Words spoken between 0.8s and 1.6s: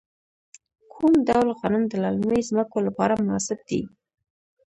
کوم ډول